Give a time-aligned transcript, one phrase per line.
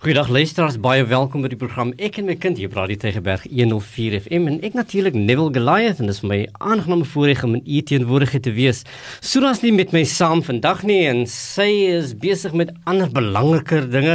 [0.00, 3.42] Goeiedag luisteraars, baie welkom by die program Ek en my kind hier by Radio Tygerberg
[3.52, 7.66] 104 FM en ek natuurlik Neville Goliath en dit is my aangename voorreg om in
[7.68, 8.80] u teenwoordigheid te wees.
[9.20, 14.14] Suras nie met my saam vandag nie en sy is besig met ander belangriker dinge.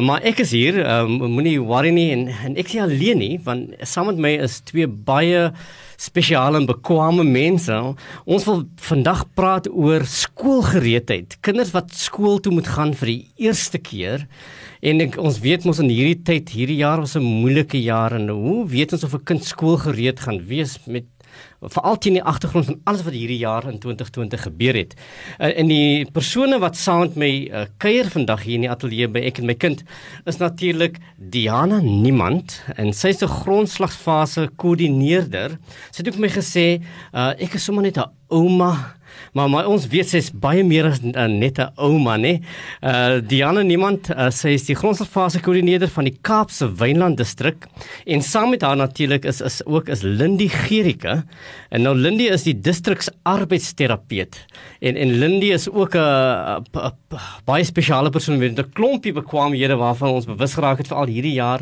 [0.00, 3.76] Maar ek is hier, um, moenie worry nie en, en ek is alleen nie want
[3.84, 5.50] saam met my is twee baie
[5.98, 7.74] spesiale en bekwame mense.
[8.24, 11.38] Ons wil vandag praat oor skoolgereedheid.
[11.44, 14.28] Kinders wat skool toe moet gaan vir die eerste keer.
[14.78, 18.28] En ek, ons weet mos in hierdie tyd, hierdie jaar was 'n moeilike jaar en
[18.28, 21.06] hoe weet ons of 'n kind skoolgereed gaan wees met
[21.60, 24.94] veral teen die agtergrond van alles wat hierdie jaar in 2020 gebeur het.
[25.38, 29.08] Uh, en die persone wat saam met my uh, kuier vandag hier in die ateljee
[29.10, 29.82] by ek en my kind
[30.26, 35.58] is natuurlik Diana Niemand en sy is 'n grondslagsfase koördineerder.
[35.90, 36.82] Sy het ook my gesê,
[37.12, 38.97] uh, ek is sommer net 'n ouma
[39.32, 42.40] Maar maar ons weet sy's baie meer as uh, net 'n ouma, né?
[42.82, 47.66] Uh Diana Niemand, uh, sy is die grondslagfase koördineerder van die Kaapse Wynland distrik
[48.06, 51.24] en saam met haar natuurlik is is ook is Lindy Gerike.
[51.70, 54.36] En nou Lindy is die distriks arbeidsterapeut.
[54.80, 56.64] En en Lindy is ook 'n
[57.44, 61.34] baie spesiale persoon met 'n klompie bekwaamhede waarvan ons bewus geraak het vir al hierdie
[61.34, 61.60] jaar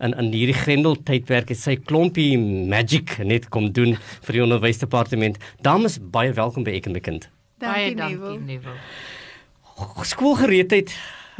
[0.00, 5.38] in in hierdie Grendel tydperk het sy klompie magic net kom doen vir die onderwysdepartement.
[5.60, 7.28] Dames, baie welkom by Ek bekend.
[7.58, 8.78] Baie dankie, Neville.
[10.02, 10.94] Skoolgereedheid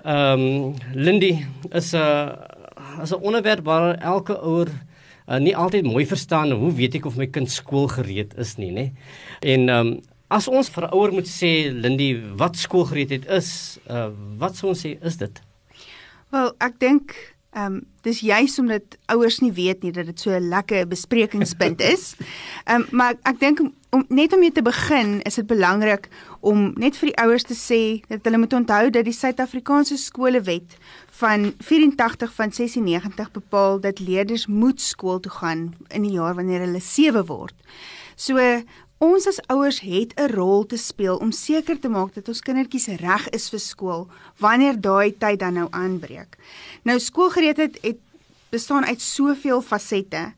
[0.04, 4.68] ehm um, Lindy is 'n uh, is 'n onderwerp waar elke ouer
[5.28, 8.92] uh, nie altyd mooi verstaan hoe weet ek of my kind skoolgereed is nie, nê?
[9.40, 14.56] En ehm um, as ons vir ouer moet sê Lindy wat skoolgereedheid is, uh, wat
[14.56, 15.40] sou ons sê is dit?
[16.30, 17.14] Wel, ek dink
[17.58, 21.80] ehm um, dis juis omdat ouers nie weet nie dat dit so 'n lekker besprekingspunt
[21.80, 22.14] is.
[22.64, 26.08] Ehm um, maar ek, ek dink om net om mee te begin, is dit belangrik
[26.40, 30.76] om net vir die ouers te sê dat hulle moet onthou dat die Suid-Afrikaanse skolewet
[31.20, 36.60] van 84 van 96 bepaal dat leerders moet skool toe gaan in die jaar wanneer
[36.60, 37.54] hulle 7 word.
[38.16, 38.36] So
[38.98, 42.86] ons as ouers het 'n rol te speel om seker te maak dat ons kindertjies
[42.86, 44.08] reg is vir skool
[44.38, 46.36] wanneer daai tyd dan nou aanbreek.
[46.82, 47.98] Nou skoolgereedheid het
[48.50, 50.32] bestaan uit soveel fasette.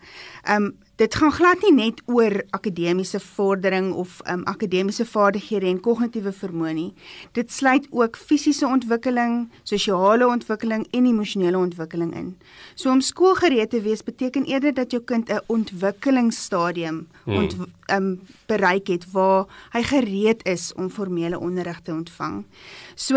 [0.49, 6.33] Um dit gaan glad nie net oor akademiese vordering of um, akademiese vaardighede en kognitiewe
[6.37, 6.91] vermoë nie.
[7.37, 12.29] Dit sluit ook fisiese ontwikkeling, sosiale ontwikkeling en emosionele ontwikkeling in.
[12.75, 17.37] So om skoolgereed te wees beteken eerder dat jou kind 'n ontwikkelingsstadium hmm.
[17.37, 17.57] ont
[17.93, 22.45] um, bereik het waar hy gereed is om formele onderrig te ontvang.
[22.95, 23.17] So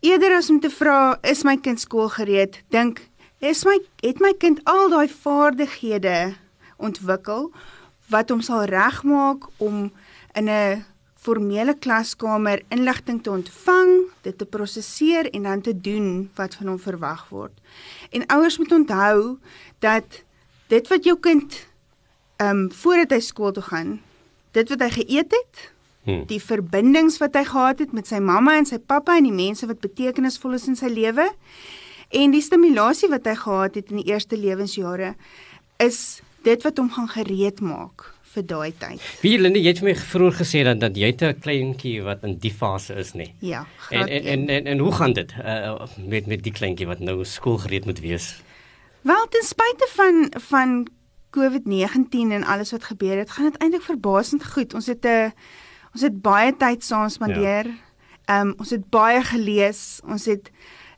[0.00, 3.00] eerder as om te vra is my kind skoolgereed, dink
[3.38, 6.42] is my het my kind al daai vaardighede
[6.76, 7.50] ontwikkel
[8.12, 9.92] wat hom sal regmaak om
[10.34, 10.84] in 'n
[11.22, 13.90] formele klaskamer inligting te ontvang,
[14.20, 17.52] dit te prosesseer en dan te doen wat van hom verwag word.
[18.10, 19.38] En ouers moet onthou
[19.78, 20.22] dat
[20.66, 21.66] dit wat jou kind
[22.36, 24.00] ehm um, voordat hy skool toe gaan,
[24.50, 25.72] dit wat hy geëet het,
[26.04, 26.24] hmm.
[26.26, 29.66] die verbindings wat hy gehad het met sy mamma en sy pappa en die mense
[29.66, 31.28] wat betekenisvol is in sy lewe
[32.12, 35.14] en die stimulasie wat hy gehad het in die eerste lewensjare
[35.82, 39.02] is dit wat hom gaan gereed maak vir daai tyd.
[39.20, 42.38] Wie Linde, jy het vir my vroeër gesê dat dat jy 'n kleintjie wat in
[42.38, 43.32] die fase is, nê?
[43.40, 43.66] Ja.
[43.90, 47.24] En en, en en en hoe gaan dit uh, met met die kleintjie wat nou
[47.24, 48.42] skoolgereed moet wees?
[49.02, 50.86] Wel, ten spyte van van
[51.36, 54.74] COVID-19 en alles wat gebeur het, gaan dit eintlik verbaasend goed.
[54.74, 55.30] Ons het 'n uh,
[55.92, 57.66] ons het baie tyd saam spandeer.
[57.66, 57.80] Ja.
[58.24, 60.00] Ehm um, ons het baie gelees.
[60.04, 60.50] Ons het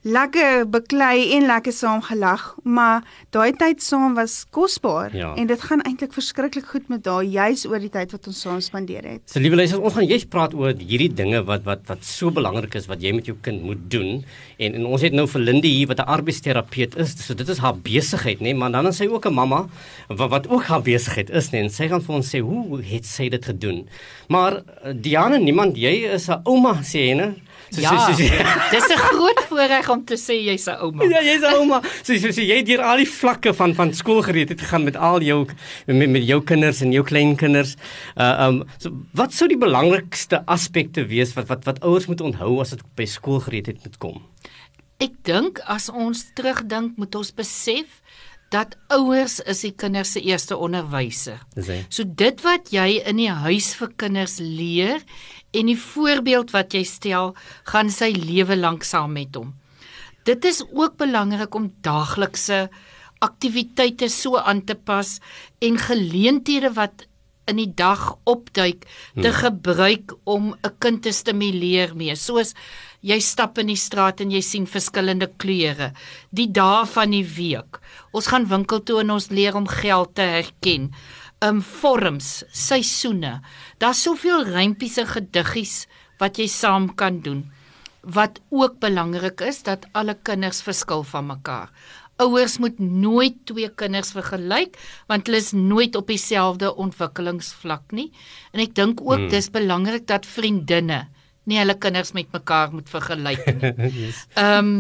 [0.05, 5.31] lekker beklei en lekker saam gelag, maar daai tyd saam was kosbaar ja.
[5.41, 8.61] en dit gaan eintlik verskriklik goed met daai juis oor die tyd wat ons saam
[8.65, 9.23] spandeer het.
[9.33, 12.77] So liewe luisters, ons gaan jy's praat oor hierdie dinge wat wat wat so belangrik
[12.77, 14.21] is wat jy met jou kind moet doen
[14.59, 17.59] en, en ons het nou vir Linde hier wat 'n arbeidsterapeut is, so dit is
[17.65, 19.69] haar besigheid, nê, nee, maar dan is sy ook 'n mamma
[20.09, 22.83] wat wat ook haar besigheid is, nê, nee, en sy gaan vir ons sê hoe
[22.83, 23.89] het sy dit gedoen.
[24.29, 27.35] Maar eh, Diana, niemand jy is 'n ouma sê jy, né?
[27.71, 28.35] So, ja, so, so, so,
[28.75, 31.05] dis 'n groot voorreg om te sê jy's 'n ouma.
[31.05, 31.81] Ja, jy's 'n ouma.
[32.03, 34.97] So, so, so jy het hier al die vlakke van van skoolgereed het gegaan met
[34.97, 35.47] al jou
[35.87, 37.77] met, met jou kinders en jou kleinkinders.
[38.17, 42.61] Uh um so wat sou die belangrikste aspekte wees wat wat wat ouers moet onthou
[42.61, 44.23] as dit by skoolgereedheid moet kom?
[45.03, 47.99] Ek dink as ons terugdink, moet ons besef
[48.55, 51.41] dat ouers is die kinders se eerste onderwyser.
[51.91, 55.03] So dit wat jy in die huis vir kinders leer
[55.55, 57.35] en die voorbeeld wat jy stel,
[57.71, 59.55] gaan sy lewe lank saam met hom.
[60.25, 62.69] Dit is ook belangrik om daaglikse
[63.25, 65.19] aktiwiteite so aan te pas
[65.65, 67.07] en geleenthede wat
[67.51, 68.87] in die dag opduik
[69.21, 69.41] te hmm.
[69.43, 72.55] gebruik om 'n kind te stimuleer mee, soos
[73.05, 75.91] Jy stap in die straat en jy sien verskillende kleure.
[76.33, 77.77] Die dae van die week.
[78.17, 80.89] Ons gaan winkel toe en ons leer om geld te herken.
[81.45, 83.43] Um vorms, seisoene.
[83.83, 85.83] Daar's soveel rympies en gediggies
[86.23, 87.45] wat jy saam kan doen.
[88.01, 91.69] Wat ook belangrik is dat alle kinders verskil van mekaar.
[92.25, 94.79] Ouers moet nooit twee kinders vergelyk
[95.11, 98.09] want hulle is nooit op dieselfde ontwikkelingsvlak nie.
[98.57, 99.33] En ek dink ook hmm.
[99.35, 101.03] dis belangrik dat vriendinne
[101.45, 103.73] nie hulle kinders met mekaar moet vergelyk nie.
[103.73, 104.27] Ehm yes.
[104.37, 104.77] um,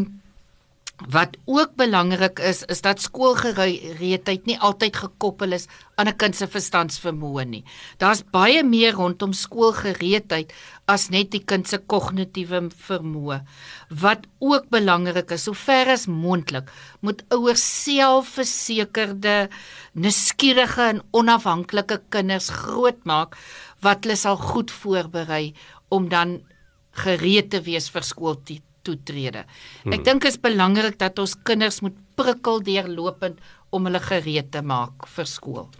[0.94, 5.66] Wat ook belangrik is, is dat skoolgereedheid nie altyd gekoppel is
[5.98, 7.64] aan 'n kind se verstandsvermoë nie.
[7.98, 10.52] Daar's baie meer rondom skoolgereedheid
[10.86, 13.40] as net die kind se kognitiewe vermoë.
[13.90, 16.70] Wat ook belangrik is, sover as moontlik,
[17.00, 19.48] moet ouers selfversekerde,
[19.94, 23.36] nuuskierige en onafhanklike kinders grootmaak
[23.80, 25.54] wat hulle sal goed voorberei
[25.88, 26.40] om dan
[27.02, 29.44] gereed te wees vir skooltyd toetrede.
[29.88, 30.04] Ek hmm.
[30.06, 33.40] dink is belangrik dat ons kinders moet prikkel deurlopend
[33.74, 35.70] om hulle gereed te maak vir skool.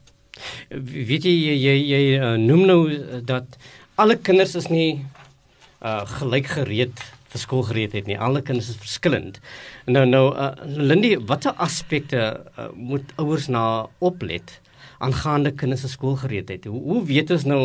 [0.70, 3.58] Weet jy jy jy, jy uh, noem nou uh, dat
[4.00, 8.18] alle kinders is nie uh, gelyk gereed vir skoolgereedheid nie.
[8.18, 9.40] Alle kinders is verskillend.
[9.90, 13.64] Nou nou uh, Lindy, watter aspekte uh, moet ouers na
[14.02, 14.58] oplet
[15.04, 16.66] aangaande kinders se skoolgereedheid?
[16.70, 17.62] Hoe, hoe weet ons nou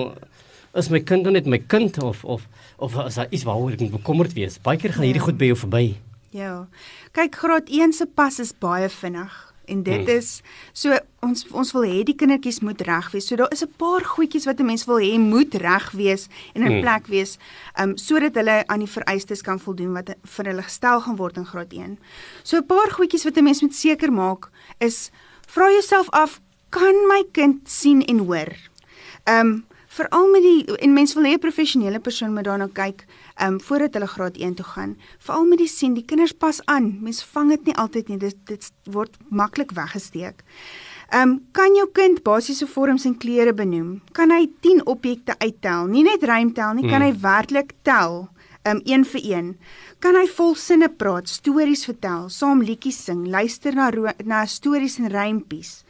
[0.73, 4.33] is my kind net my kind of of of is daar iets waaroor ek bekommerd
[4.33, 4.59] wees?
[4.61, 5.27] Baie keer gaan hierdie ja.
[5.27, 5.85] goed by jou verby.
[6.29, 6.67] Ja.
[7.11, 10.17] Kyk, graad 1 se pas is baie vinnig en dit hmm.
[10.17, 10.41] is
[10.73, 13.27] so ons ons wil hê die kindertjies moet reg wees.
[13.29, 16.61] So daar is 'n paar goedjies wat 'n mens wil hê moet reg wees en
[16.61, 16.81] in hmm.
[16.81, 17.37] plek wees,
[17.77, 21.45] um sodat hulle aan die vereistes kan voldoen wat vir hulle gestel gaan word in
[21.45, 21.97] graad 1.
[22.43, 24.49] So 'n paar goedjies wat 'n mens moet seker maak
[24.79, 25.11] is
[25.47, 28.53] vra jouself af, kan my kind sien en hoor?
[29.25, 33.05] Um veral met die en mense wil hê 'n professionele persoon moet daarna kyk
[33.35, 34.97] ehm um, voordat hulle graad 1 toe gaan.
[35.17, 36.97] Veral met die sien, die kinders pas aan.
[37.01, 38.17] Mense vang dit nie altyd nie.
[38.17, 40.43] Dit dit word maklik weggesteek.
[41.09, 44.01] Ehm um, kan jou kind basiese vorms en kleure benoem?
[44.11, 45.87] Kan hy 10 objekte uittel?
[45.87, 47.09] Nie net rym tel nie, kan hmm.
[47.09, 48.29] hy werklik tel?
[48.61, 49.57] Ehm um, een vir een.
[49.99, 53.89] Kan hy volsinne praat, stories vertel, saam liedjies sing, luister na
[54.23, 55.83] na stories en rympies?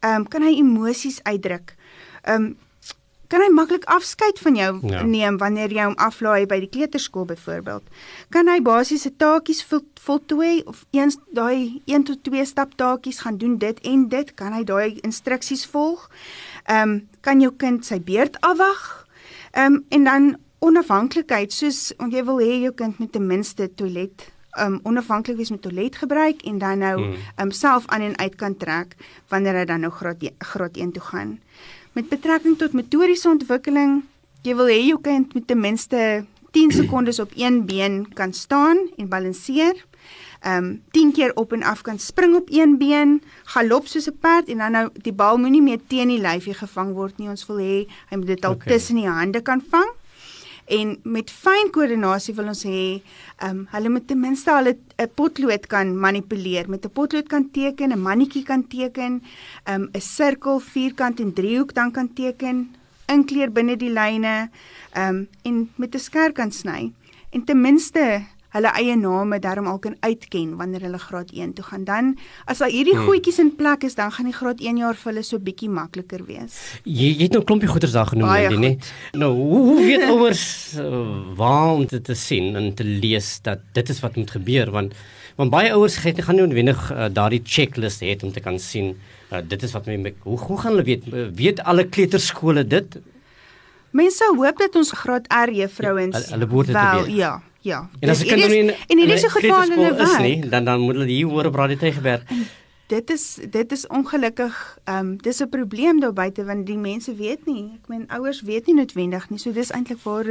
[0.00, 1.76] Ehm um, kan hy emosies uitdruk?
[2.22, 2.56] Ehm um,
[3.28, 5.02] kan hy maklik afskeid van jou ja.
[5.02, 7.82] neem wanneer jy hom aflaai by die kleuterskool byvoorbeeld.
[8.34, 9.64] Kan hy basiese taakies
[10.06, 14.54] voltooi of eens daai 1 tot 2 stap taakies gaan doen dit en dit kan
[14.56, 16.08] hy daai instruksies volg.
[16.66, 19.06] Ehm um, kan jou kind sy beurt afwag.
[19.52, 24.30] Ehm um, en dan onafhanklikheid soos jy wil hê jou kind moet ten minste toilet
[24.56, 27.16] um onafhanklik wees met toilet gebruik en dan nou hmm.
[27.42, 28.96] um self aan en uit kan trek
[29.28, 31.38] wanneer hy dan nou graad graad 1 toe gaan.
[31.96, 34.02] Met betrekking tot motoriese ontwikkeling,
[34.44, 36.00] jy wil hê jou kind moet ten minste
[36.52, 39.80] 10 sekondes op een been kan staan en balanseer.
[40.44, 44.18] Ehm um, 10 keer op en af kan spring op een been, galop soos 'n
[44.20, 47.28] perd en dan nou die bal moenie meer teen die lyfie gevang word nie.
[47.28, 48.72] Ons wil hê hy moet dit al okay.
[48.72, 49.88] tussen die hande kan vang.
[50.66, 53.00] En met fyn koördinasie wil ons hê,
[53.38, 57.50] ehm um, hulle moet ten minste al 'n potlood kan manipuleer, met 'n potlood kan
[57.50, 59.22] teken, 'n mannetjie kan teken,
[59.64, 62.74] ehm um, 'n sirkel, vierkant en driehoek dan kan teken,
[63.06, 64.50] inkleer binne die lyne,
[64.92, 66.92] ehm um, en met 'n skerp kan sny.
[67.30, 68.22] En ten minste
[68.56, 71.84] hulle eie name daarom al kan uitken wanneer hulle graad 1 toe gaan.
[71.86, 72.14] Dan
[72.50, 73.08] as al hierdie hmm.
[73.08, 76.24] goedjies in plek is, dan gaan die graad 1 jaar vir hulle so bietjie makliker
[76.28, 76.58] wees.
[76.84, 78.72] Jy, jy het nou klompie goeters daar genoem, Andy, né?
[79.16, 80.46] Nou, hoe, hoe weet ouers
[80.80, 81.04] uh,
[81.38, 84.96] waar om dit te sien en te lees dat dit is wat moet gebeur want
[85.36, 88.94] want baie ouers gaan nie noodwendig uh, daardie checklist hê om te kan sien
[89.30, 92.98] uh, dit is wat my hoe hoe gaan hulle weet weet alle kleuterskole dit?
[93.96, 97.12] Mense hoop dat ons graad R juffrouens ja, hulle behoort dit te weet.
[97.16, 97.34] Ja.
[97.66, 97.88] Ja.
[98.00, 100.20] En as 'n kind in en hierdie is 'n geval in 'n werk.
[100.20, 102.22] Nie, dan dan moet hulle hier hoor op Radio Tygerberg.
[102.86, 107.14] Dit is dit is ongelukkig ehm um, dis 'n probleem daar buite want die mense
[107.14, 107.64] weet nie.
[107.82, 109.38] Ek meen ouers weet nie noodwendig nie.
[109.38, 110.26] So dis eintlik waar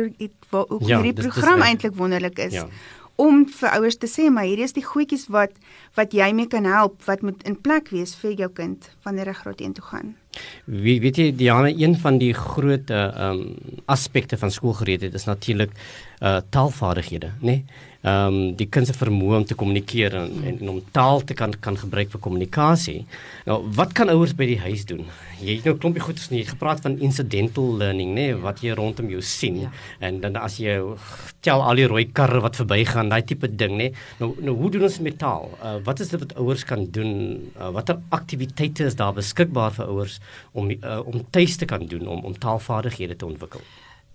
[0.50, 2.54] waar ook ja, hierdie program eintlik wonderlik is.
[2.54, 2.68] Ja
[3.16, 5.56] om vir ouers te sê maar hierdie is die goedjies wat
[5.96, 9.36] wat jy mee kan help wat moet in plek wees vir jou kind wanneer hy
[9.40, 10.16] graad 1 toe gaan.
[10.68, 15.72] Wie weet jy Diana een van die groot ehm um, aspekte van skoolgereedheid is natuurlik
[16.22, 17.52] uh taalvaardighede, né?
[17.52, 17.66] Nee?
[18.06, 21.34] Ehm um, die kind se vermoë om te kommunikeer en, en, en om taal te
[21.34, 23.00] kan kan gebruik vir kommunikasie.
[23.48, 25.08] Nou, wat kan ouers by die huis doen?
[25.40, 28.36] Jy het nou klompie goed gesê, jy gepraat van incidental learning, né, nee?
[28.44, 29.72] wat jy rondom jou sien ja.
[30.06, 30.76] en dan as jy
[31.48, 33.88] tel al die rooi karre wat verbygaan, daai tipe ding, né?
[33.90, 34.06] Nee?
[34.20, 35.50] Nou, nou hoe doen ons met taal?
[35.58, 37.16] Uh wat is dit wat ouers kan doen?
[37.56, 40.20] Uh, watter aktiwiteite is daar beskikbaar vir ouers
[40.54, 43.66] om uh, om tuis te kan doen om om taalvaardighede te ontwikkel?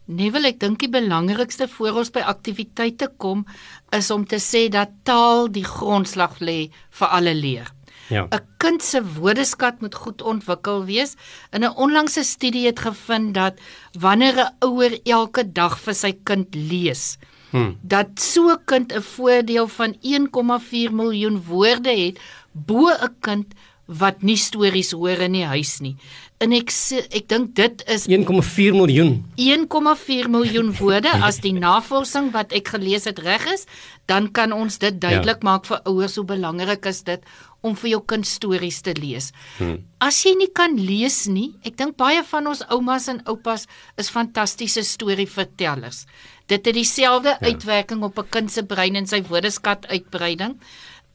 [0.06, 3.44] Wil ek dink die belangrikste voor ons by aktiwiteite kom
[3.92, 7.68] is om te sê dat taal die grondslag lê vir alle leer.
[8.10, 8.26] Ja.
[8.26, 11.14] 'n Kind se woordeskat moet goed ontwikkel wees.
[11.52, 13.54] In 'n onlangse studie het gevind dat
[13.98, 17.18] wanneer 'n ouer elke dag vir sy kind lees,
[17.50, 17.78] hmm.
[17.82, 22.18] dat so 'n kind 'n voordeel van 1,4 miljoen woorde het
[22.52, 23.54] bo 'n kind
[23.90, 25.96] wat nie stories hoor in die huis nie
[26.40, 26.72] en ek
[27.10, 33.08] ek dink dit is 1,4 miljoen 1,4 miljoen woorde as die navorsing wat ek gelees
[33.10, 33.66] het reg is
[34.10, 35.46] dan kan ons dit duidelik ja.
[35.46, 37.22] maak vir ouers hoe belangrik is dit
[37.66, 39.30] om vir jou kind stories te lees.
[39.58, 39.80] Hmm.
[40.00, 43.66] As jy nie kan lees nie, ek dink baie van ons oumas en oupas
[44.00, 46.06] is fantastiese storievertellers.
[46.50, 47.50] Dit het dieselfde ja.
[47.52, 50.56] uitwerking op 'n kind se brein en sy woordeskat uitbreiding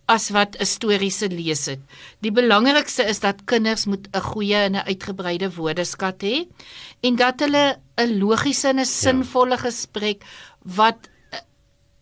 [0.06, 1.80] as wat 'n storie se lees het.
[2.22, 6.48] Die belangrikste is dat kinders moet 'n goeie en 'n uitgebreide woordeskat hê
[7.02, 8.86] en dat hulle 'n logiese en 'n ja.
[8.86, 10.24] sinvolle gesprek
[10.64, 11.40] wat eh,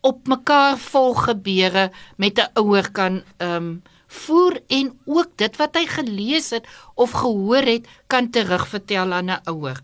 [0.00, 3.82] op mekaar volg gebeure met 'n ouer kan ehm um,
[4.14, 9.40] voer en ook dit wat hy gelees het of gehoor het kan terugvertel aan 'n
[9.44, 9.80] ouer.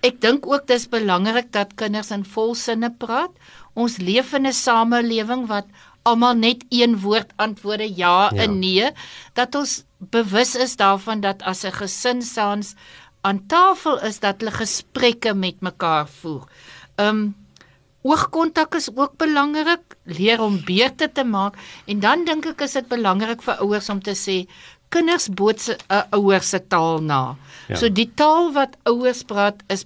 [0.00, 3.32] Ek dink ook dis belangrik dat kinders in volsinne praat.
[3.76, 5.66] Ons leef in 'n samelewing wat
[6.02, 8.90] almal net een woord antwoorde ja, ja en nee
[9.34, 12.74] dat ons bewus is daarvan dat as 'n gesin saans
[13.20, 16.48] aan tafel is dat hulle gesprekke met mekaar voer.
[16.96, 17.34] Um
[18.02, 22.88] oogkontak is ook belangrik, leer om beurte te maak en dan dink ek is dit
[22.88, 24.46] belangrik vir ouers om te sê
[24.88, 27.36] kinders boot se uh, ouers se taal na.
[27.68, 27.76] Ja.
[27.76, 29.84] So die taal wat ouers praat is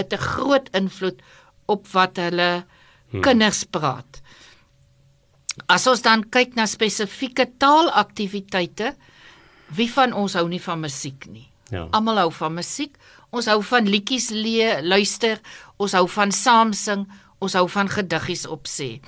[0.00, 1.20] 'n groot invloed
[1.66, 2.64] op wat hulle
[3.10, 3.20] hmm.
[3.20, 4.19] kinders praat.
[5.68, 8.94] As ons dan kyk na spesifieke taalaktiwiteite,
[9.76, 11.48] wie van ons hou nie van musiek nie?
[11.70, 11.86] Ja.
[11.94, 12.96] Almal hou van musiek.
[13.30, 15.38] Ons hou van liedjies lees, luister,
[15.78, 17.04] ons hou van saam sing,
[17.38, 18.98] ons hou van gediggies opsê.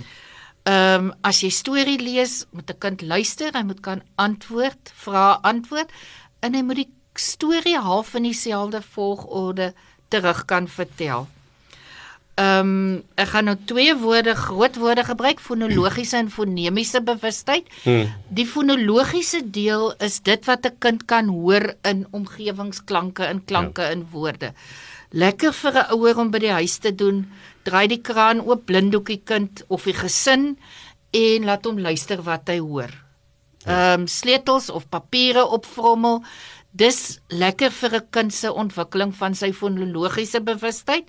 [0.62, 5.40] Ehm um, as jy storie lees, moet 'n kind luister, hy moet kan antwoord, vra
[5.42, 5.90] antwoord
[6.40, 9.74] en hy moet die storie half in dieselfde volgorde
[10.08, 11.26] terug kan vertel.
[12.40, 17.66] Ehm um, ek gaan nou twee woorde, groot woorde gebruik, fonologiese en fonemiese bewustheid.
[17.84, 18.08] Hmm.
[18.32, 23.90] Die fonologiese deel is dit wat 'n kind kan hoor in omgewingsklanke en klanke ja.
[23.90, 24.54] in woorde.
[25.10, 27.28] Lekker vir 'n ouer om by die huis te doen.
[27.64, 30.56] Draai die kraan oop, blinddoekie kind of die gesin
[31.10, 32.90] en laat hom luister wat hy hoor.
[33.66, 33.92] Ja.
[33.92, 36.24] Ehm um, sleutels of papiere opvrommel.
[36.72, 41.04] Dis lekker vir 'n kind se ontwikkeling van sy fonologiese bewustheid.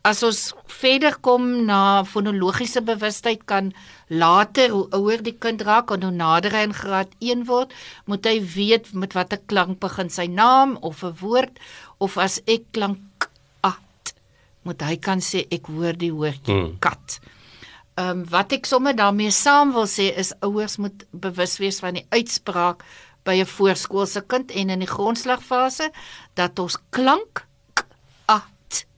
[0.00, 3.74] As ons verder kom na fonologiese bewustheid kan
[4.08, 7.74] later hoe ouer die kind raak en hoe nader hy in graad 1 word,
[8.08, 11.60] moet hy weet met watter klank begin sy naam of 'n woord
[12.00, 13.28] of as ek klank
[13.60, 14.14] at,
[14.64, 16.80] moet hy kan sê ek hoor die woordjie hmm.
[16.80, 17.20] kat.
[18.00, 22.00] Ehm um, wat ek sommer daarmee saam wil sê is ouers moet bewus wees van
[22.00, 22.84] die uitspraak
[23.28, 25.92] by 'n voorskoolse kind en in die grondslagfase
[26.34, 27.44] dat ons klank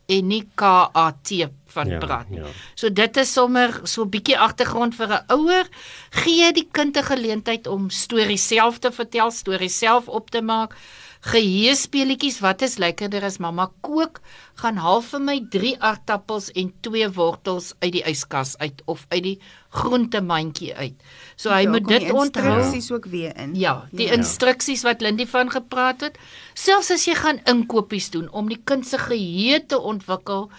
[0.06, 1.30] en nie KAT
[1.72, 2.40] van ja, praat nie.
[2.40, 2.46] Ja.
[2.74, 5.66] So dit is sommer so 'n bietjie agtergrond vir 'n ouer
[6.10, 10.76] gee die kind 'n geleentheid om stories self te vertel, stories self op te maak
[11.22, 14.18] geheespeletjies wat is lekkerder as mamma kook
[14.58, 19.22] gaan haal vir my 3 aardappels en 2 wortels uit die yskas uit of uit
[19.28, 19.36] die
[19.70, 20.96] groentemandjie uit.
[21.38, 22.48] So hy ja, moet dit onthou.
[22.58, 23.54] Instruksies ook weer in.
[23.54, 24.18] Ja, die ja.
[24.18, 26.18] instruksies wat Lindy van gepraat het.
[26.58, 30.50] Selfs as jy gaan inkopies doen om die kind se geheue te ontwikkel,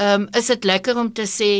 [0.00, 1.52] ehm um, is dit lekker om te sê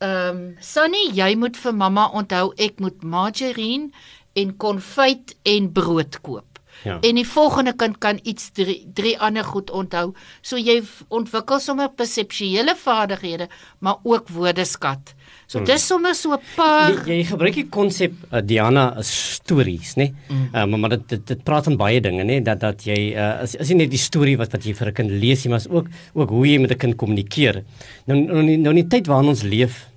[0.00, 3.92] ehm um, Sunny, jy moet vir mamma onthou ek moet margarine
[4.32, 6.57] en konfyt en brood koop.
[6.84, 6.98] Ja.
[7.00, 10.12] En die volgende kind kan iets drie, drie ander goed onthou.
[10.40, 15.14] So jy ontwikkel sommer perseptuele vaardighede, maar ook woordeskat.
[15.48, 15.66] So hmm.
[15.66, 20.12] dis sommer so 'n paar jy, jy gebruik die konsep uh, Diana stories, né?
[20.28, 20.48] Hmm.
[20.52, 22.42] Uh, maar maar dit, dit dit praat van baie dinge, né?
[22.42, 24.94] Dat dat jy uh, as as jy net die storie wat wat jy vir 'n
[24.94, 27.64] kind lees, jy maar ook ook hoe jy met 'n kind kommunikeer.
[28.06, 29.88] Nou nou nie, nou nie tyd waarin ons leef.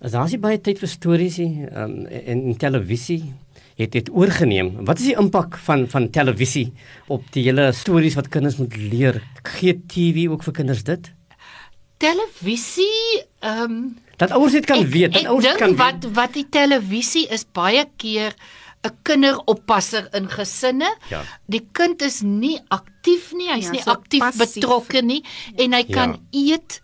[0.00, 3.32] As daar is baie tyd vir stories nie um, en, en televisie
[3.76, 4.84] het dit oorgeneem.
[4.86, 6.72] Wat is die impak van van televisie
[7.08, 9.22] op die hele stories wat kinders moet leer?
[9.56, 11.12] Gee TV ook vir kinders dit?
[12.02, 13.84] Televisie ehm um,
[14.16, 16.14] dat ouers dit kan ek, weet, dat ouers kan wat weet.
[16.14, 18.34] wat die televisie is baie keer
[18.82, 20.90] 'n kinderoppasser in gesinne.
[21.10, 21.22] Ja.
[21.46, 25.22] Die kind is nie aktief nie, hy's ja, nie so aktief betrokke nie
[25.56, 26.54] en hy kan ja.
[26.56, 26.80] eet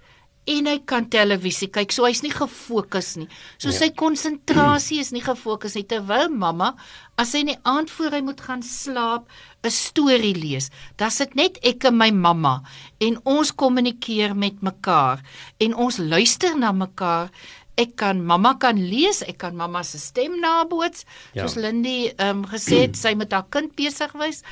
[0.48, 1.92] en hy kan televisie kyk.
[1.92, 3.28] So hy's nie gefokus nie.
[3.60, 3.76] So ja.
[3.76, 6.74] sy konsentrasie is nie gefokus nie terwyl mamma
[7.18, 9.28] as hy in die aand voor hy moet gaan slaap
[9.62, 10.70] 'n storie lees.
[10.96, 12.62] Dan sit net ek en my mamma
[13.00, 15.22] en ons kommunikeer met mekaar
[15.60, 17.30] en ons luister na mekaar.
[17.78, 21.04] Ek kan mamma kan lees, ek kan mamma se stem naboots.
[21.34, 21.46] Ja.
[21.46, 24.42] Soos Lindy ehm um, gesê het, sy met haar kind besig was.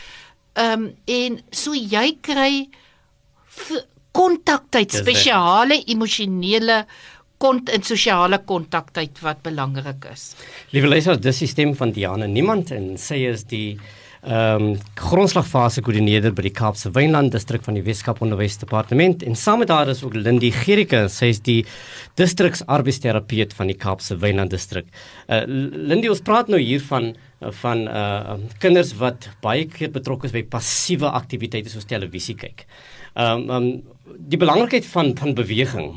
[0.54, 2.66] Ehm um, en so jy kry
[4.16, 6.80] kontaktyd, spesiale emosionele
[7.42, 10.30] kont en sosiale kontaktyd wat belangrik is.
[10.72, 13.76] Liewe luisters, dis die stem van Diana Niemand en sy is die
[14.26, 19.60] ehm um, grondslagfase koördineerder by die Kaapse Wynland distrik van die Weskaap Onderwysdepartement en saam
[19.62, 21.60] met haar is ook Lindy Gerike, sy is die
[22.18, 24.88] distriksarbeidsterapeut van die Kaapse Wynland distrik.
[25.30, 27.12] Uh Lindy, ons praat nou hier van
[27.60, 32.66] van uh kinders wat baie keer betrokke is by passiewe aktiwiteite soos televisie kyk.
[33.14, 35.90] Ehm um, um, die belangrikheid van van beweging,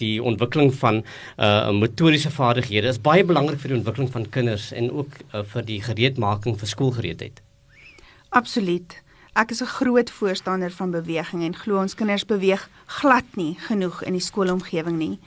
[0.00, 1.02] die ontwikkeling van
[1.36, 5.64] uh motoriese vaardighede is baie belangrik vir die ontwikkeling van kinders en ook uh, vir
[5.64, 7.42] die gereedmaking vir skoolgereedheid.
[8.28, 8.96] Absoluut.
[9.34, 14.02] Ek is 'n groot voorstander van beweging en glo ons kinders beweeg glad nie genoeg
[14.02, 15.18] in die skoolomgewing nie.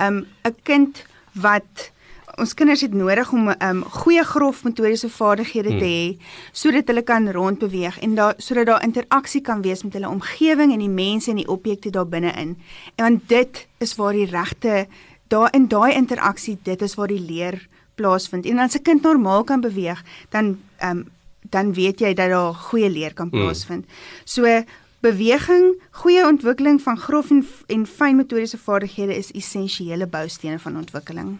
[0.00, 1.92] Um 'n kind wat
[2.34, 5.78] ons kinders het nodig om 'n um, goeie grof motoriese vaardighede hmm.
[5.78, 6.18] te hê
[6.52, 10.78] sodat hulle kan rondbeweeg en daar sodat daar interaksie kan wees met hulle omgewing en
[10.78, 12.58] die mense en die objekte daar binne-in.
[12.94, 14.86] En want dit is waar die regte
[15.28, 18.46] daar in daai interaksie, dit is waar die leer plaasvind.
[18.46, 21.08] En as 'n kind normaal kan beweeg, dan um,
[21.50, 23.40] dan weet jy dat daar goeie leer kan hmm.
[23.40, 23.84] plaasvind.
[23.84, 23.94] Hmm.
[24.24, 24.64] So
[25.00, 31.38] beweging, goeie ontwikkeling van grof en, en fyn motoriese vaardighede is essensiële boustene van ontwikkeling.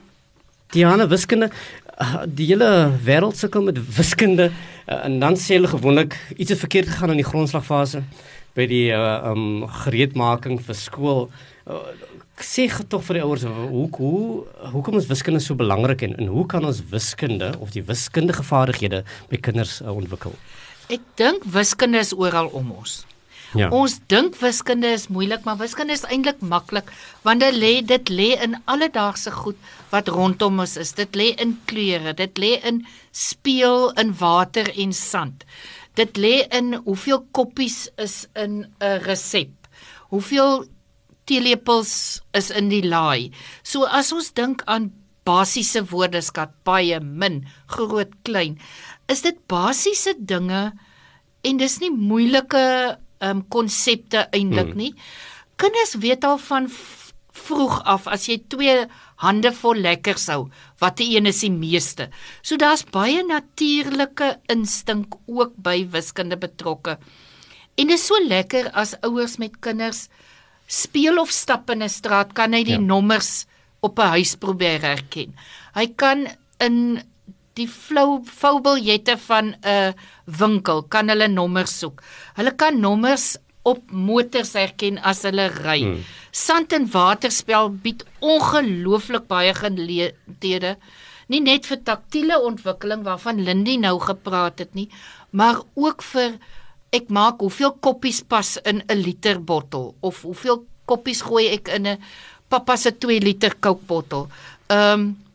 [0.75, 1.51] Diana wiskunde
[2.01, 2.71] uh, die hele
[3.07, 7.23] wêreld sukkel met wiskunde uh, en dan sê hulle gewoonlik iets het verkeerd gegaan in
[7.23, 8.03] die grondslagfase
[8.57, 11.27] by die uh, um gereedmaking vir skool.
[11.69, 11.83] Uh,
[12.43, 14.45] sê tog vir die ouers hoe hoe
[14.75, 19.05] hoekom is wiskunde so belangrik en en hoe kan ons wiskunde of die wiskundige vaardighede
[19.31, 20.35] by kinders uh, ontwikkel?
[20.93, 23.05] Ek dink wiskunde is oral om ons.
[23.55, 23.71] Ja.
[23.71, 26.91] Ons dink wiskunde is moeilik, maar wiskunde is eintlik maklik
[27.23, 29.59] want dit lê dit lê in alledaagse goed
[29.93, 30.95] wat rondom ons is.
[30.99, 35.47] Dit lê in kleure, dit lê in speel in water en sand.
[35.97, 39.53] Dit lê in hoeveel koppies is in 'n resep.
[40.11, 40.67] Hoeveel
[41.27, 43.31] teelepels is in die laai.
[43.63, 44.93] So as ons dink aan
[45.27, 48.59] basiese woordeskat, baie min, groot, klein,
[49.09, 50.73] is dit basiese dinge
[51.43, 54.77] en dis nie moeilike um konsepte eintlik hmm.
[54.77, 54.95] nie.
[55.57, 56.69] Kinders weet al van
[57.37, 58.77] vroeg af as jy twee
[59.23, 60.49] hande vol lekker sou,
[60.81, 62.09] watter een is die meeste.
[62.43, 66.99] So daar's baie natuurlike instink ook by wiskunde betrokke.
[67.77, 70.07] En dit is so lekker as ouers met kinders
[70.67, 72.81] speel of stap in 'n straat, kan hy die ja.
[72.81, 73.47] nommers
[73.81, 75.35] op 'n huis probeer herken.
[75.75, 76.27] Hy kan
[76.59, 77.03] in
[77.57, 79.95] die flou foubiljette van 'n
[80.27, 82.03] winkel kan hulle nommers soek.
[82.37, 85.81] Hulle kan nommers op motors herken as hulle ry.
[85.83, 86.05] Hmm.
[86.31, 90.77] Sand en waterspel bied ongelooflik baie geleenthede,
[91.33, 94.89] nie net vir taktiele ontwikkeling waarvan Lindy nou gepraat het nie,
[95.31, 96.39] maar ook vir
[96.95, 101.87] ek maak hoeveel koppies pas in 'n liter bottel of hoeveel koppies gooi ek in
[101.87, 101.99] 'n
[102.49, 104.29] pappa se 2 liter Coke bottel.
[104.69, 105.26] Ehm um,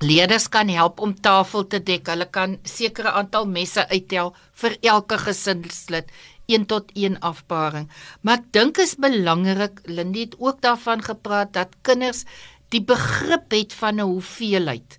[0.00, 2.06] Leerders kan help om tafel te dek.
[2.08, 4.32] Hulle kan sekere aantal messe uittel
[4.62, 6.08] vir elke gesinslid,
[6.48, 7.88] 1 tot 1 afparing.
[8.24, 12.24] Maar ek dink is belangrik, Lindy het ook daarvan gepraat dat kinders
[12.72, 14.98] die begrip het van 'n hoeveelheid.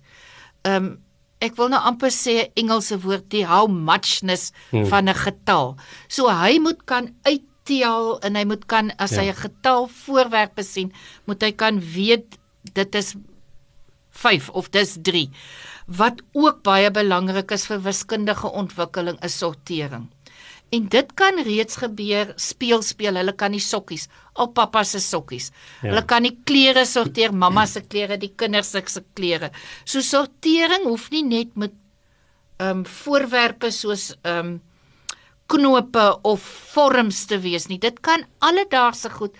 [0.62, 1.02] Um
[1.42, 4.86] ek wil nou amper sê Engelse woord die how muchness hmm.
[4.86, 5.76] van 'n getal.
[6.08, 9.22] So hy moet kan uittel en hy moet kan as ja.
[9.22, 10.92] hy 'n getal voorwerpe sien,
[11.26, 12.38] moet hy kan weet
[12.72, 13.16] dit is
[14.12, 15.28] 5 of dis 3.
[15.86, 20.08] Wat ook baie belangrik is vir wiskundige ontwikkeling is sortering.
[20.72, 23.18] En dit kan reeds gebeur speel speel.
[23.20, 24.06] Hulle kan die sokkies,
[24.40, 25.50] al pappa se sokkies.
[25.82, 25.90] Ja.
[25.90, 29.50] Hulle kan die klere sorteer, mamma se klere, die kinders se klere.
[29.84, 31.76] So sortering hoef nie net met
[32.60, 34.60] ehm um, voorwerpe soos ehm um,
[35.52, 36.40] knope of
[36.72, 37.78] vorms te wees nie.
[37.78, 39.36] Dit kan alledaagse goed.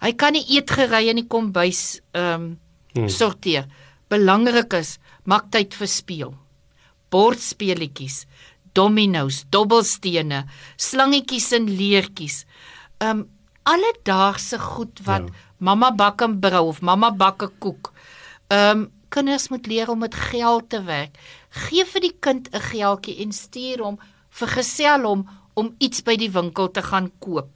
[0.00, 2.50] Hy kan nie eetgerei in die kombuis ehm um,
[2.94, 3.08] hmm.
[3.12, 3.68] sorteer
[4.10, 6.32] belangrik is, maak tyd vir speel.
[7.10, 8.24] Bordspeletjies,
[8.76, 10.44] dominos, dobbelstene,
[10.78, 12.44] slangetjies en leertjies.
[13.02, 13.28] Um
[13.70, 15.34] alledaagse goed wat ja.
[15.58, 17.92] mamma bak en brou of mamma bak 'n koek.
[18.48, 21.18] Um kinders moet leer om met geld te werk.
[21.50, 23.98] Geef vir die kind 'n geldjie en stuur hom
[24.30, 27.48] vir gesel hom om iets by die winkel te gaan koop.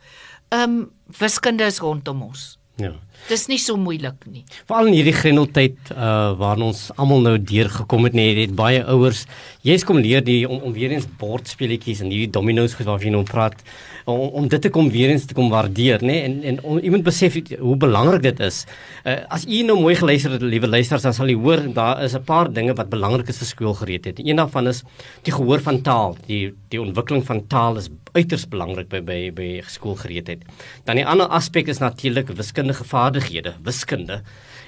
[0.51, 2.59] Um wiskunde is rondom ons.
[2.77, 2.93] Ja.
[3.29, 4.44] Dis nie so moeilik nie.
[4.68, 9.24] Veral in hierdie grendeltyd uh waarin ons almal nou deurgekom het, nee, het baie ouers,
[9.62, 13.24] jy's kom leer die om, om weer eens bordspeletjies en hierdie dominos waarvan jy nou
[13.29, 13.62] praat
[14.05, 16.12] om, om dit te kom weer eens te kom waardeer, nê?
[16.12, 16.22] Nee?
[16.29, 18.64] En en om iemand besef hoe belangrik dit is.
[19.05, 22.14] Uh, as u nou mooi geluister het, liewe luisters, dan sal u hoor daar is
[22.14, 24.18] 'n paar dinge wat belangrik is vir skoolgereedheid.
[24.18, 24.83] Een daarvan is
[25.22, 26.16] die gehoor van taal.
[26.27, 30.42] Die die ontwikkeling van taal is uiters belangrik by by by skoolgereedheid.
[30.85, 33.04] Dan die ander aspek is natuurlik wiskundige vaardighede,
[33.62, 34.23] wiskunde.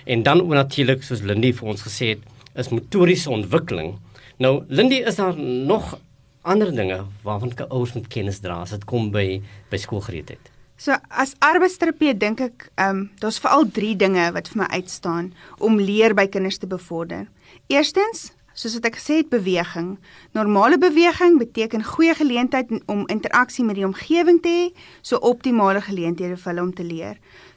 [0.04, 2.20] En dan ook natuurlik soos Lindy vir ons gesê het,
[2.54, 3.98] is motoriese ontwikkeling.
[4.38, 5.98] Nou Lindy, is daar nog
[6.42, 10.52] ander dinge waarvan kan ouers moet kennis dra as dit kom by by skoolgereedheid?
[10.76, 15.32] So as arbeidsterapeut dink ek, ehm um, daar's veral 3 dinge wat vir my uitstaan
[15.58, 17.24] om leer by kinders te bevorder.
[17.72, 19.96] Eerstens, soos wat ek gesê het, beweging.
[20.36, 24.66] Normale beweging beteken goeie geleentheid om interaksie met die omgewing te hê,
[25.00, 27.16] so optimale geleenthede vir hulle om te leer.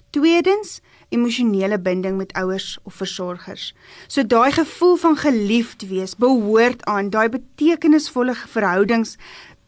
[0.10, 3.74] Tweedens, emosionele binding met ouers of versorgers.
[4.08, 9.17] So daai gevoel van geliefd wees, behoort aan, daai betekenisvolle verhoudings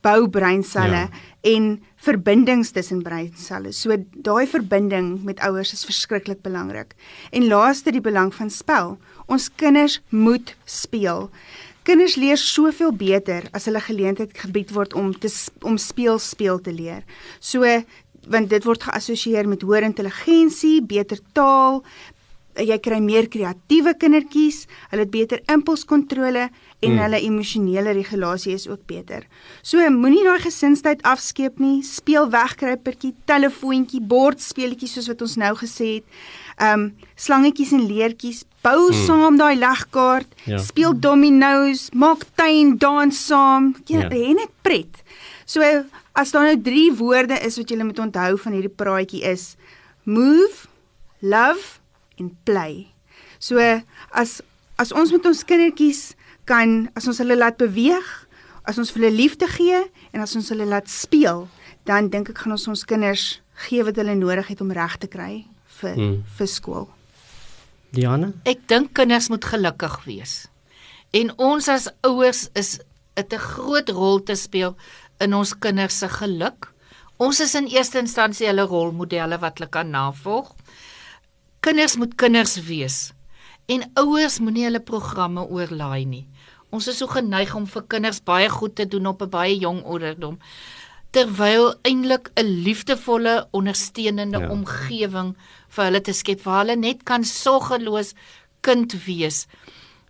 [0.01, 1.09] bou breinselle ja.
[1.53, 3.71] en verbindings tussen breinselle.
[3.71, 6.95] So daai verbinding met ouers is verskriklik belangrik.
[7.31, 8.97] En laaste die belang van spel.
[9.29, 11.29] Ons kinders moet speel.
[11.85, 15.29] Kinders leer soveel beter as hulle geleentheid gebied word om te
[15.65, 17.01] om speel speel te leer.
[17.39, 17.65] So
[18.27, 21.81] want dit word geassosieer met hoër intelligensie, beter taal,
[22.59, 26.49] jy kry meer kreatiewe kindertjies, hulle het beter impulskontrole
[26.81, 26.99] en mm.
[27.05, 29.23] hulle emosionele regulasie is ook beter.
[29.63, 35.91] So moenie daai gesinstyd afskeep nie, speel wegkruipertjie, telefoontjie, bordspeletjies soos wat ons nou gesê
[35.99, 36.21] het.
[36.61, 36.89] Um
[37.21, 38.99] slangetjies en leertjies, bou mm.
[39.07, 40.59] saam daai legkaart, ja.
[40.61, 44.11] speel dominos, maak tuin dans saam, jy ja.
[44.41, 45.03] net pret.
[45.45, 45.63] So
[46.13, 49.55] as daar nou 3 woorde is wat jy moet onthou van hierdie praatjie is
[50.03, 50.67] move,
[51.19, 51.79] love
[52.17, 52.87] en play.
[53.39, 53.59] So
[54.11, 54.41] as
[54.81, 56.13] as ons met ons kindertjies
[56.49, 58.07] kan as ons hulle laat beweeg,
[58.65, 61.47] as ons hulle liefde gee en as ons hulle laat speel,
[61.85, 65.09] dan dink ek gaan ons ons kinders gee wat hulle nodig het om reg te
[65.11, 65.45] kry
[65.81, 66.17] vir hmm.
[66.37, 66.87] vir skool.
[67.91, 68.31] Diana?
[68.47, 70.35] Ek dink kinders moet gelukkig wees.
[71.11, 72.79] En ons as ouers is
[73.19, 74.75] dit 'n groot rol te speel
[75.21, 76.71] in ons kinders se geluk.
[77.17, 80.55] Ons is in eerste instansie hulle rolmodelle wat hulle kan navolg
[81.61, 83.11] kinders moet kinders wees
[83.69, 86.23] en ouers moenie hulle programme oorlaai nie.
[86.73, 89.83] Ons is so geneig om vir kinders baie goed te doen op 'n baie jong
[89.85, 90.39] ouderdom
[91.11, 94.49] terwyl eintlik 'n liefdevolle ondersteunende ja.
[94.49, 95.35] omgewing
[95.69, 98.13] vir hulle te skep waar hulle net kan sorgeloos
[98.61, 99.47] kind wees.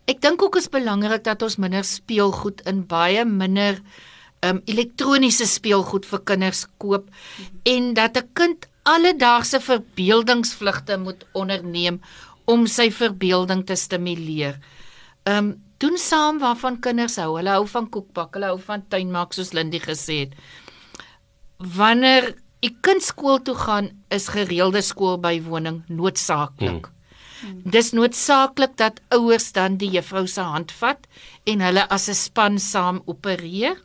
[0.08, 3.82] Ek dink ook is belangrik dat ons minder speelgoed in baie minder
[4.48, 7.10] um elektroniese speelgoed vir kinders koop
[7.66, 12.02] en dat 'n kind alledaagse verbeeldingsvlugte moet onderneem
[12.46, 14.58] om sy verbeelding te stimuleer.
[15.26, 17.36] Um doen saam waarvan kinders hou.
[17.38, 20.34] Hulle hou van koekbak, hulle hou van tuinmaak soos Lindy gesê het.
[21.58, 26.90] Wanneer 'n kind skool toe gaan, is gereelde skoolbywoning noodsaaklik.
[27.42, 27.62] Hmm.
[27.66, 31.08] Dis noodsaaklik dat ouers dan die juffrou se hand vat
[31.44, 33.78] en hulle as 'n span saam opereer.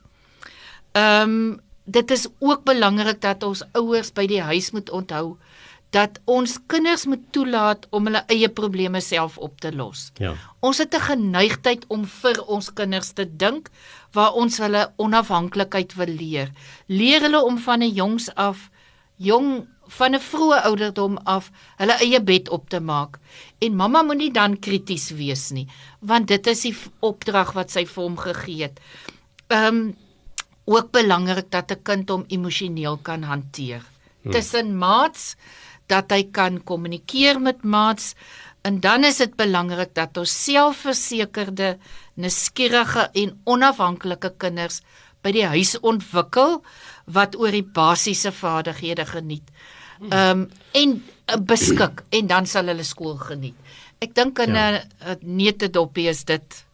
[0.97, 5.37] Ehm um, dit is ook belangrik dat ons ouers by die huis moet onthou
[5.95, 10.11] dat ons kinders moet toelaat om hulle eie probleme self op te los.
[10.21, 10.35] Ja.
[10.61, 13.71] Ons het 'n geneigtheid om vir ons kinders te dink
[14.13, 16.51] waar ons hulle onafhanklikheid wil leer.
[16.87, 18.71] Leer hulle om van 'n jongs af
[19.17, 23.19] jong van 'n vroeë ouderdom af hulle eie bed op te maak.
[23.59, 25.69] En mamma moenie dan krities wees nie,
[26.01, 28.81] want dit is die opdrag wat sy vir hom gegee het.
[29.47, 29.97] Ehm um,
[30.67, 33.83] ook belangrik dat 'n kind hom emosioneel kan hanteer.
[34.23, 34.33] Hmm.
[34.33, 35.37] Tussen maats
[35.87, 38.15] dat hy kan kommunikeer met maats
[38.63, 41.79] en dan is dit belangrik dat ons selfversekerde,
[42.15, 44.81] nuuskierige en onafhanklike kinders
[45.23, 46.63] by die huis ontwikkel
[47.07, 49.47] wat oor die basiese vaardighede geniet.
[49.99, 50.13] Hmm.
[50.13, 53.55] Ehm um, en uh, beskik en dan sal hulle skool geniet.
[53.99, 55.17] Ek dink in 'n ja.
[55.23, 56.66] netedoppie is dit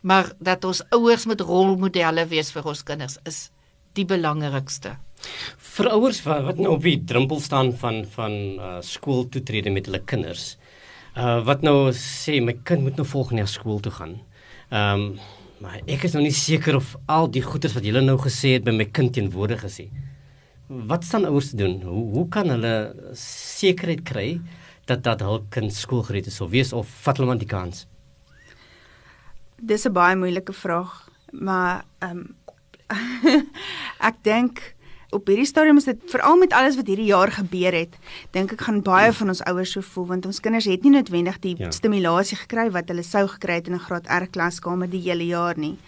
[0.00, 3.48] maar dat ons ouers moet rolmodelle wees vir ons kinders is
[3.98, 4.96] die belangrikste.
[5.74, 9.72] Vir ouers wat, wat nou op die drempel staan van van uh, skool toe tree
[9.74, 10.52] met hulle kinders.
[11.18, 14.18] Uh wat nou sê my kind moet nou volgende jaar skool toe gaan.
[14.70, 15.10] Ehm um,
[15.58, 18.62] maar ek is nou nie seker of al die goeders wat julle nou gesê het
[18.62, 19.88] by my kind teenwoordig is nie.
[20.68, 21.80] Wat staan ouers te doen?
[21.82, 22.74] Hoe hoe kan hulle
[23.18, 24.28] sekerheid kry
[24.86, 27.88] dat dat hul kind skoolgereed is of wees of vat hulle maar die kans?
[29.60, 32.34] Dis 'n baie moeilike vraag, maar ehm um,
[34.08, 34.74] ek dink
[35.10, 37.94] op hierdie stadium is dit veral met alles wat hierdie jaar gebeur het,
[38.32, 41.38] dink ek gaan baie van ons ouers so voel want ons kinders het nie noodwendig
[41.44, 41.70] die ja.
[41.72, 45.58] stimulasie gekry wat hulle sou gekry het in 'n graad R klaskamer die hele jaar
[45.58, 45.78] nie.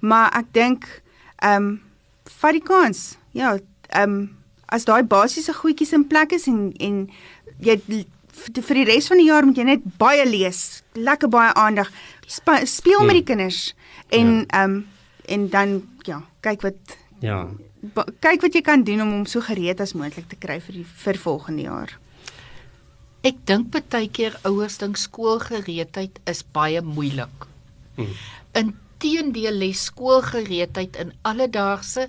[0.00, 1.02] Maar ek dink
[1.36, 1.80] ehm um,
[2.24, 3.16] vat die kans.
[3.32, 3.58] Ja,
[3.88, 7.10] ehm um, as daai basiese goedjies in plek is en en
[7.60, 7.76] jy
[8.32, 11.90] vir die res van die jaar moet jy net baie lees, lekker baie aandag
[12.32, 13.06] speel hmm.
[13.06, 13.74] met die kinders
[14.08, 14.46] en ja.
[14.46, 14.64] ehm ja.
[14.64, 14.80] um,
[15.32, 17.46] en dan ja, kyk wat ja
[18.22, 20.86] kyk wat jy kan doen om hom so gereed as moontlik te kry vir die
[20.86, 21.96] vir volgende jaar.
[23.26, 27.46] Ek dink baie keer ouers dink skoolgereedheid is baie moeilik.
[27.98, 28.14] Hmm.
[28.58, 32.08] Inteendeel lê skoolgereedheid in alledaagse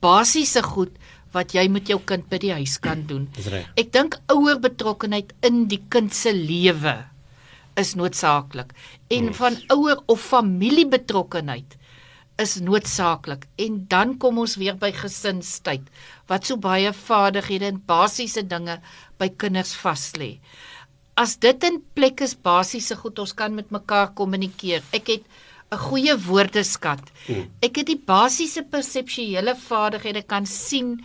[0.00, 0.96] basiese goed
[1.32, 3.28] wat jy met jou kind by die huis kan doen.
[3.78, 6.96] Ek dink ouer betrokkenheid in die kind se lewe
[7.80, 8.72] is noodsaaklik
[9.08, 9.36] en hmm.
[9.40, 11.76] van ouer of familie betrokkenheid
[12.40, 15.88] is noodsaaklik en dan kom ons weer by gesinstyd
[16.30, 18.78] wat so baie vaardighede en basiese dinge
[19.20, 20.36] by kinders vas lê.
[21.20, 24.80] As dit in plek is basiese goed ons kan met mekaar kommunikeer.
[24.96, 25.24] Ek het
[25.72, 27.02] 'n goeie woordeskat.
[27.26, 27.50] Hmm.
[27.62, 31.04] Ek het die basiese perseptuele vaardighede kan sien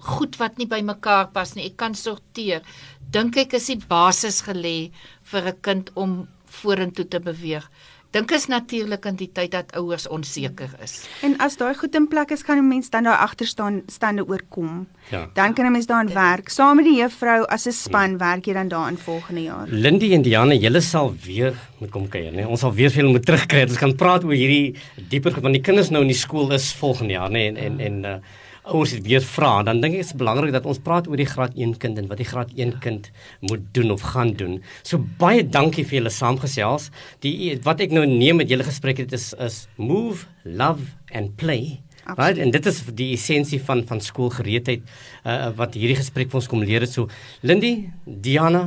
[0.00, 1.66] goed wat nie by mekaar pas nie.
[1.66, 2.62] Ek kan sorteer.
[3.10, 4.90] Dink ek is die basis gelê
[5.22, 7.68] vir 'n kind om vorentoe te beweeg
[8.14, 11.02] dink is natuurlik in die tyd dat ouers onseker is.
[11.26, 14.22] En as daai goed in plek is, kan 'n mens dan daar agter staan stande
[14.26, 14.86] oorkom.
[15.10, 15.28] Ja.
[15.34, 16.48] Dan kan 'n mens daarin werk.
[16.48, 18.16] Saam met die juffrou as 'n span ja.
[18.16, 19.66] werk jy dan daarin volgende jaar.
[19.68, 22.46] Lindy en Diana, julle sal weer moet kom kuier, né?
[22.46, 23.62] Ons sal weer veel moet terugkry.
[23.62, 24.74] Ons kan praat oor hierdie
[25.08, 27.46] dieper want die kinders nou in die skool is volgende jaar, né?
[27.46, 28.16] En en en uh
[28.64, 31.28] ouers dit weer vra, dan dink ek dit is belangrik dat ons praat oor die
[31.28, 33.10] graad 1 kind en wat die graad 1 kind
[33.44, 34.60] moet doen of gaan doen.
[34.82, 36.90] So baie dankie vir julle saamgesels.
[37.24, 41.80] Die wat ek nou neem met julle gesprek het is is move, love and play.
[42.04, 42.18] Absoluut.
[42.18, 42.40] Right?
[42.44, 44.82] En dit is die essensie van van skoolgereedheid
[45.24, 46.92] uh, wat hierdie gesprek vir ons kom leer het.
[46.92, 47.08] So
[47.44, 48.66] Lindy, Diana,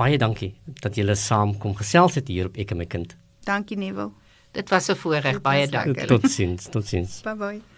[0.00, 3.16] baie dankie dat julle saam kom gesels het hier op ek en my kind.
[3.48, 4.12] Dankie Neville.
[4.52, 6.06] Dit was 'n voorreg, baie dankie.
[6.06, 7.20] Totsiens, totsiens.
[7.22, 7.70] Bye bye.